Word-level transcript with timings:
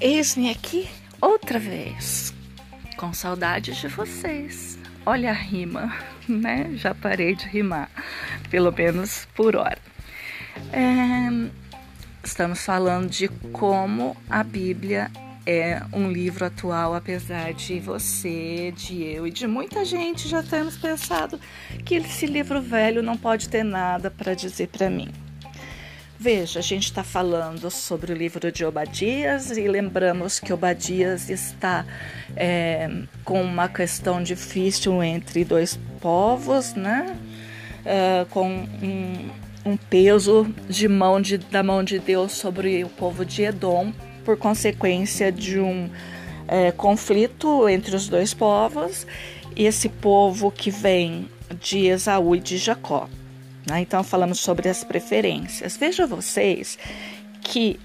Eis-me 0.00 0.50
aqui 0.50 0.88
outra 1.22 1.58
vez, 1.58 2.34
com 2.98 3.14
saudades 3.14 3.78
de 3.78 3.88
vocês. 3.88 4.78
Olha 5.06 5.30
a 5.30 5.32
rima, 5.32 5.96
né? 6.28 6.70
Já 6.74 6.94
parei 6.94 7.34
de 7.34 7.46
rimar, 7.46 7.90
pelo 8.50 8.70
menos 8.70 9.26
por 9.34 9.56
hora. 9.56 9.78
É, 10.70 11.50
estamos 12.22 12.62
falando 12.62 13.08
de 13.08 13.28
como 13.52 14.14
a 14.28 14.44
Bíblia 14.44 15.10
é 15.46 15.80
um 15.92 16.12
livro 16.12 16.44
atual, 16.44 16.94
apesar 16.94 17.54
de 17.54 17.80
você, 17.80 18.74
de 18.76 19.02
eu 19.02 19.26
e 19.26 19.30
de 19.30 19.46
muita 19.46 19.82
gente 19.82 20.28
já 20.28 20.42
termos 20.42 20.76
pensado 20.76 21.40
que 21.86 21.94
esse 21.94 22.26
livro 22.26 22.60
velho 22.60 23.02
não 23.02 23.16
pode 23.16 23.48
ter 23.48 23.62
nada 23.62 24.10
para 24.10 24.34
dizer 24.34 24.68
para 24.68 24.90
mim. 24.90 25.08
Veja, 26.18 26.60
a 26.60 26.62
gente 26.62 26.84
está 26.84 27.04
falando 27.04 27.70
sobre 27.70 28.10
o 28.10 28.16
livro 28.16 28.50
de 28.50 28.64
Obadias 28.64 29.50
e 29.50 29.68
lembramos 29.68 30.40
que 30.40 30.50
Obadias 30.50 31.28
está 31.28 31.84
é, 32.34 32.88
com 33.22 33.42
uma 33.42 33.68
questão 33.68 34.22
difícil 34.22 35.02
entre 35.02 35.44
dois 35.44 35.78
povos, 36.00 36.72
né? 36.72 37.18
É, 37.84 38.24
com 38.30 38.48
um, 38.48 39.30
um, 39.66 39.76
peso 39.76 40.46
de 40.66 40.88
mão 40.88 41.20
de, 41.20 41.36
da 41.36 41.62
mão 41.62 41.84
de 41.84 41.98
Deus 41.98 42.32
sobre 42.32 42.82
o 42.82 42.88
povo 42.88 43.24
de 43.24 43.42
Edom 43.42 43.92
por 44.24 44.38
consequência 44.38 45.30
de 45.30 45.60
um 45.60 45.90
é, 46.48 46.72
conflito 46.72 47.68
entre 47.68 47.94
os 47.94 48.08
dois 48.08 48.32
povos 48.32 49.06
e 49.54 49.66
esse 49.66 49.90
povo 49.90 50.50
que 50.50 50.70
vem 50.70 51.28
de 51.60 51.86
Esaú 51.86 52.34
e 52.34 52.40
de 52.40 52.56
Jacó. 52.56 53.06
Né? 53.66 53.80
Então, 53.80 54.04
falamos 54.04 54.38
sobre 54.40 54.68
as 54.68 54.84
preferências. 54.84 55.76
Veja 55.76 56.06
vocês 56.06 56.78
que 57.40 57.78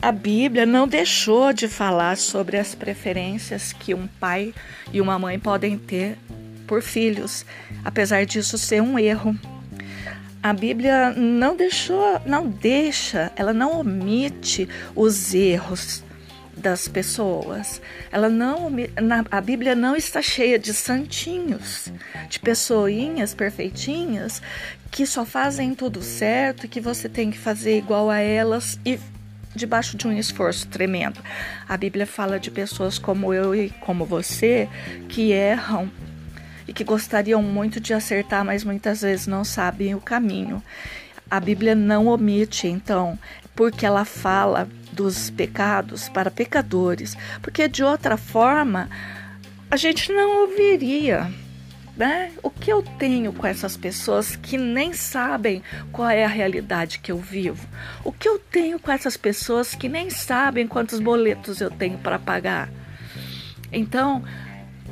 a 0.00 0.12
Bíblia 0.12 0.66
não 0.66 0.86
deixou 0.86 1.52
de 1.52 1.68
falar 1.68 2.16
sobre 2.16 2.56
as 2.56 2.74
preferências 2.74 3.72
que 3.72 3.94
um 3.94 4.06
pai 4.06 4.54
e 4.92 5.00
uma 5.00 5.18
mãe 5.18 5.38
podem 5.38 5.78
ter 5.78 6.16
por 6.66 6.82
filhos, 6.82 7.44
apesar 7.84 8.26
disso 8.26 8.58
ser 8.58 8.82
um 8.82 8.98
erro. 8.98 9.36
A 10.40 10.52
Bíblia 10.52 11.10
não 11.10 11.56
deixou, 11.56 12.20
não 12.24 12.48
deixa, 12.48 13.32
ela 13.34 13.52
não 13.52 13.80
omite 13.80 14.68
os 14.94 15.34
erros 15.34 16.04
das 16.58 16.88
pessoas. 16.88 17.80
Ela 18.10 18.28
não, 18.28 18.70
a 19.30 19.40
Bíblia 19.40 19.74
não 19.74 19.96
está 19.96 20.20
cheia 20.20 20.58
de 20.58 20.74
santinhos, 20.74 21.90
de 22.28 22.38
pessoinhas 22.38 23.34
perfeitinhas 23.34 24.42
que 24.90 25.06
só 25.06 25.24
fazem 25.24 25.74
tudo 25.74 26.02
certo 26.02 26.64
e 26.64 26.68
que 26.68 26.80
você 26.80 27.08
tem 27.08 27.30
que 27.30 27.38
fazer 27.38 27.76
igual 27.76 28.10
a 28.10 28.18
elas 28.18 28.78
e 28.84 28.98
debaixo 29.54 29.96
de 29.96 30.06
um 30.06 30.12
esforço 30.12 30.66
tremendo. 30.68 31.20
A 31.68 31.76
Bíblia 31.76 32.06
fala 32.06 32.38
de 32.38 32.50
pessoas 32.50 32.98
como 32.98 33.32
eu 33.32 33.54
e 33.54 33.70
como 33.80 34.04
você 34.04 34.68
que 35.08 35.32
erram 35.32 35.90
e 36.66 36.72
que 36.72 36.84
gostariam 36.84 37.42
muito 37.42 37.80
de 37.80 37.94
acertar, 37.94 38.44
mas 38.44 38.64
muitas 38.64 39.02
vezes 39.02 39.26
não 39.26 39.44
sabem 39.44 39.94
o 39.94 40.00
caminho. 40.00 40.62
A 41.30 41.40
Bíblia 41.40 41.74
não 41.74 42.06
omite, 42.06 42.66
então, 42.66 43.18
porque 43.54 43.84
ela 43.84 44.04
fala 44.04 44.68
dos 44.98 45.30
pecados 45.30 46.08
para 46.08 46.28
pecadores, 46.28 47.16
porque 47.40 47.68
de 47.68 47.84
outra 47.84 48.16
forma 48.16 48.90
a 49.70 49.76
gente 49.76 50.12
não 50.12 50.42
ouviria. 50.42 51.30
Né? 51.96 52.32
O 52.42 52.50
que 52.50 52.72
eu 52.72 52.82
tenho 52.82 53.32
com 53.32 53.44
essas 53.44 53.76
pessoas 53.76 54.36
que 54.36 54.56
nem 54.56 54.92
sabem 54.92 55.62
qual 55.90 56.08
é 56.08 56.24
a 56.24 56.28
realidade 56.28 57.00
que 57.00 57.10
eu 57.10 57.18
vivo? 57.18 57.66
O 58.04 58.12
que 58.12 58.28
eu 58.28 58.38
tenho 58.38 58.78
com 58.78 58.90
essas 58.90 59.16
pessoas 59.16 59.74
que 59.74 59.88
nem 59.88 60.08
sabem 60.08 60.66
quantos 60.66 61.00
boletos 61.00 61.60
eu 61.60 61.70
tenho 61.70 61.98
para 61.98 62.18
pagar? 62.18 62.68
Então, 63.72 64.22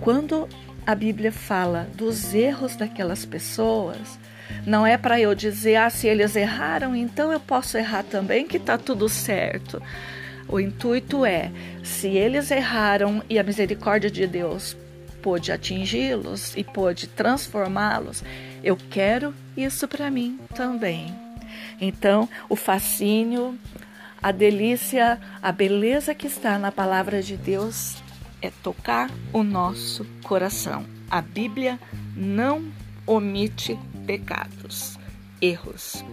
quando 0.01 0.49
a 0.85 0.95
Bíblia 0.97 1.31
fala 1.31 1.89
dos 1.95 2.35
erros 2.35 2.75
daquelas 2.75 3.25
pessoas, 3.25 4.19
não 4.67 4.87
é 4.87 4.97
para 4.97 5.21
eu 5.21 5.35
dizer, 5.35 5.77
ah, 5.77 5.91
se 5.91 6.07
eles 6.07 6.37
erraram, 6.37 6.95
então 6.95 7.33
eu 7.33 7.41
posso 7.41 7.77
errar 7.77 8.03
também, 8.03 8.47
que 8.47 8.57
está 8.57 8.77
tudo 8.77 9.09
certo. 9.09 9.83
O 10.49 10.61
intuito 10.61 11.25
é, 11.25 11.51
se 11.83 12.09
eles 12.09 12.51
erraram 12.51 13.23
e 13.29 13.39
a 13.39 13.43
misericórdia 13.43 14.11
de 14.11 14.27
Deus 14.27 14.77
pôde 15.21 15.51
atingi-los 15.51 16.57
e 16.57 16.63
pôde 16.63 17.09
transformá-los, 17.09 18.23
eu 18.63 18.77
quero 18.91 19.35
isso 19.57 19.89
para 19.89 20.11
mim 20.11 20.39
também. 20.55 21.13
Então, 21.81 22.29
o 22.49 22.55
fascínio, 22.55 23.59
a 24.23 24.31
delícia, 24.31 25.21
a 25.43 25.53
beleza 25.53 26.15
que 26.15 26.27
está 26.27 26.59
na 26.59 26.71
palavra 26.71 27.23
de 27.23 27.37
Deus 27.37 27.97
é 28.41 28.51
tocar 28.63 29.11
o 29.33 29.43
nosso 29.43 30.07
coração. 30.23 30.85
A 31.11 31.21
Bíblia 31.21 31.79
não 32.17 32.65
omite 33.07 33.79
pecados, 34.07 34.99
erros. 35.41 36.05